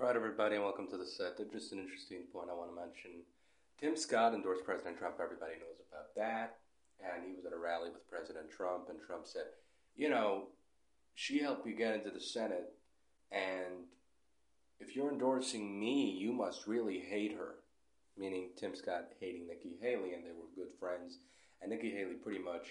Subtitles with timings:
[0.00, 1.36] All right, everybody, and welcome to the set.
[1.52, 3.20] Just an interesting point I want to mention.
[3.78, 5.16] Tim Scott endorsed President Trump.
[5.22, 6.56] Everybody knows about that.
[7.04, 9.42] And he was at a rally with President Trump, and Trump said,
[9.94, 10.44] You know,
[11.14, 12.72] she helped you get into the Senate,
[13.30, 13.84] and
[14.80, 17.56] if you're endorsing me, you must really hate her.
[18.16, 21.18] Meaning Tim Scott hating Nikki Haley, and they were good friends.
[21.60, 22.68] And Nikki Haley pretty much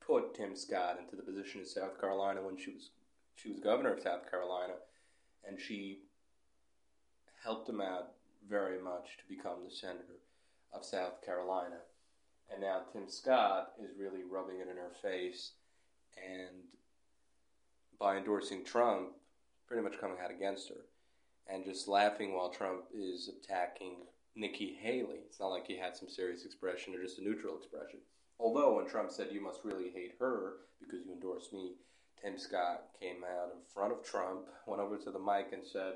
[0.00, 2.88] put Tim Scott into the position in South Carolina when she was
[3.34, 4.74] she was governor of South Carolina,
[5.46, 6.00] and she
[7.42, 8.12] helped him out
[8.48, 10.20] very much to become the senator
[10.72, 11.78] of South Carolina.
[12.52, 15.52] And now Tim Scott is really rubbing it in her face,
[16.16, 16.64] and
[17.98, 19.10] by endorsing Trump,
[19.66, 20.84] pretty much coming out against her,
[21.48, 23.96] and just laughing while Trump is attacking
[24.34, 25.20] Nikki Haley.
[25.26, 28.00] It's not like he had some serious expression or just a neutral expression.
[28.38, 31.74] Although when Trump said, You must really hate her because you endorsed me,
[32.20, 35.94] Tim Scott came out in front of Trump, went over to the mic, and said,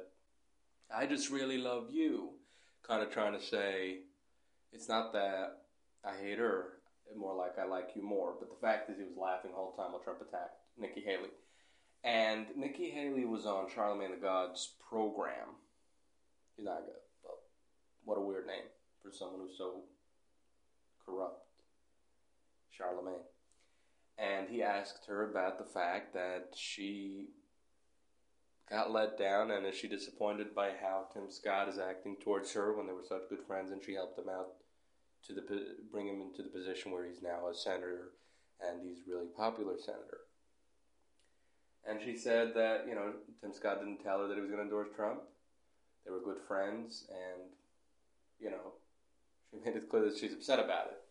[0.94, 2.30] I just really love you.
[2.86, 3.98] Kind of trying to say,
[4.72, 5.58] it's not that
[6.04, 6.78] I hate her,
[7.16, 8.34] more like I like you more.
[8.38, 11.30] But the fact is, he was laughing the whole time while Trump attacked Nikki Haley.
[12.04, 15.58] And Nikki Haley was on Charlamagne the God's program.
[16.56, 16.94] He's not good,
[18.04, 18.70] what a weird name
[19.02, 19.82] for someone who's so
[21.04, 21.42] corrupt.
[22.78, 23.26] Charlamagne
[24.18, 27.28] and he asked her about the fact that she
[28.70, 32.76] got let down and is she disappointed by how Tim Scott is acting towards her
[32.76, 34.48] when they were such good friends and she helped him out
[35.26, 35.42] to the
[35.92, 38.12] bring him into the position where he's now a senator
[38.60, 40.20] and he's really popular senator.
[41.88, 44.58] And she said that, you know, Tim Scott didn't tell her that he was going
[44.58, 45.20] to endorse Trump.
[46.04, 47.50] They were good friends and,
[48.40, 48.72] you know,
[49.50, 51.05] she made it clear that she's upset about it.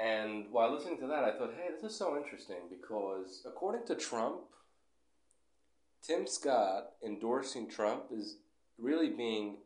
[0.00, 3.94] And while listening to that, I thought, hey, this is so interesting because according to
[3.94, 4.40] Trump,
[6.02, 8.36] Tim Scott endorsing Trump is
[8.78, 9.56] really being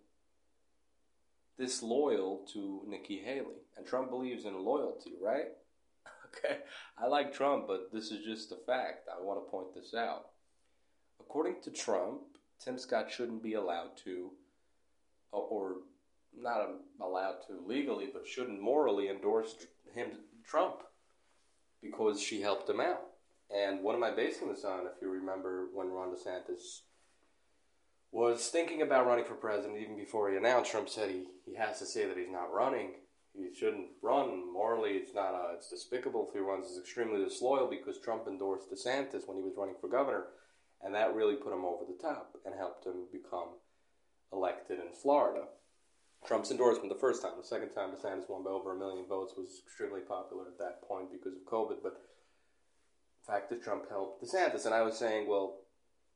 [1.59, 3.61] disloyal to Nikki Haley.
[3.77, 5.49] And Trump believes in loyalty, right?
[6.27, 6.59] okay,
[6.97, 9.09] I like Trump, but this is just a fact.
[9.09, 10.27] I want to point this out.
[11.21, 12.21] According to Trump,
[12.65, 14.31] Tim Scott shouldn't be allowed to,
[15.33, 15.77] or
[16.37, 16.69] not
[17.01, 19.55] allowed to legally, but shouldn't morally endorse
[19.95, 20.11] him
[20.47, 20.77] Trump
[21.83, 23.03] because she helped him out.
[23.55, 24.87] And what am I basing this on?
[24.87, 26.83] If you remember when Ron DeSantis
[28.13, 31.79] was thinking about running for president, even before he announced, Trump said he, he has
[31.79, 32.93] to say that he's not running.
[33.35, 34.53] He shouldn't run.
[34.53, 35.35] Morally, it's not.
[35.35, 36.67] A, it's despicable if he runs.
[36.67, 40.27] It's extremely disloyal because Trump endorsed DeSantis when he was running for governor,
[40.83, 43.51] and that really put him over the top and helped him become
[44.33, 45.45] elected in Florida.
[46.27, 47.33] Trump's endorsement the first time.
[47.39, 50.83] The second time, DeSantis won by over a million votes, was extremely popular at that
[50.83, 51.83] point because of COVID.
[51.83, 52.01] But
[53.21, 55.61] the fact that Trump helped DeSantis, and I was saying, well,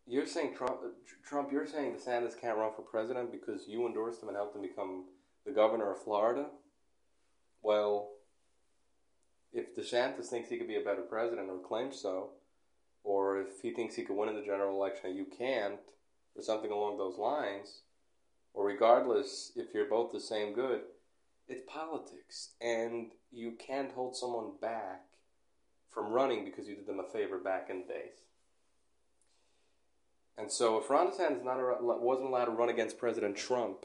[0.06, 0.80] you're saying Trump,
[1.26, 4.62] Trump, you're saying DeSantis can't run for president because you endorsed him and helped him
[4.62, 5.06] become
[5.46, 6.46] the governor of Florida.
[7.62, 8.10] Well,
[9.52, 12.30] if DeSantis thinks he could be a better president or claims so,
[13.02, 15.78] or if he thinks he could win in the general election and you can't,
[16.36, 17.82] or something along those lines
[18.54, 20.80] or regardless if you're both the same good,
[21.48, 22.54] it's politics.
[22.60, 25.02] And you can't hold someone back
[25.90, 28.22] from running because you did them a favor back in the days.
[30.38, 33.84] And so if Ron DeSantis not a, wasn't allowed to run against President Trump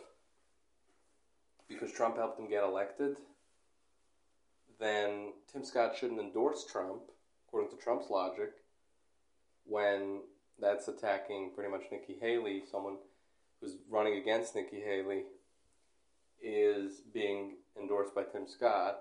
[1.67, 3.17] because Trump helped him get elected,
[4.79, 7.01] then Tim Scott shouldn't endorse Trump,
[7.47, 8.51] according to Trump's logic,
[9.65, 10.21] when
[10.59, 12.95] that's attacking pretty much Nikki Haley, someone
[13.61, 15.23] who's running against Nikki Haley,
[16.41, 18.99] is being endorsed by Tim Scott,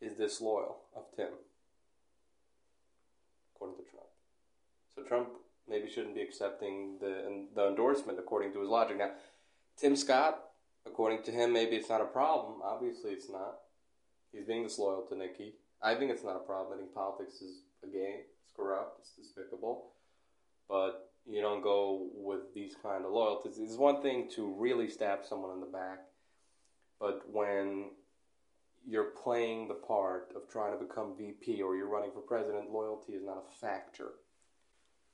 [0.00, 1.28] is disloyal of Tim,
[3.54, 4.06] according to Trump.
[4.94, 5.28] So Trump
[5.68, 8.98] maybe shouldn't be accepting the the endorsement according to his logic.
[8.98, 9.10] Now,
[9.76, 10.40] Tim Scott,
[10.86, 12.60] according to him, maybe it's not a problem.
[12.62, 13.58] Obviously, it's not.
[14.32, 15.54] He's being disloyal to Nikki.
[15.82, 16.74] I think it's not a problem.
[16.74, 18.20] I think politics is a game.
[18.44, 19.00] It's corrupt.
[19.00, 19.92] It's despicable.
[20.68, 23.58] But you don't go with these kind of loyalties.
[23.58, 26.00] It's one thing to really stab someone in the back,
[26.98, 27.90] but when
[28.86, 33.12] you're playing the part of trying to become VP or you're running for president, loyalty
[33.12, 34.12] is not a factor.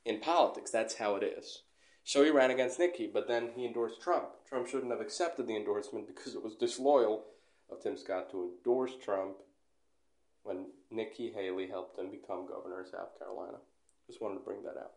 [0.05, 1.63] In politics, that's how it is.
[2.05, 4.29] So he ran against Nikki, but then he endorsed Trump.
[4.49, 7.25] Trump shouldn't have accepted the endorsement because it was disloyal
[7.71, 9.39] of Tim Scott to endorse Trump
[10.45, 13.59] when Nikki Haley helped him become governor of South Carolina.
[14.07, 14.93] Just wanted to bring that out.